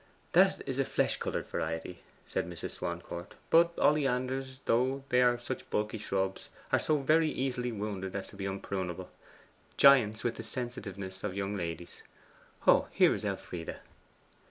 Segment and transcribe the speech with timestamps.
[0.31, 2.71] 'That is a flesh coloured variety,' said Mrs.
[2.71, 3.35] Swancourt.
[3.51, 8.35] 'But oleanders, though they are such bulky shrubs, are so very easily wounded as to
[8.35, 9.09] be unprunable
[9.77, 12.01] giants with the sensitiveness of young ladies.
[12.65, 13.77] Oh, here is Elfride!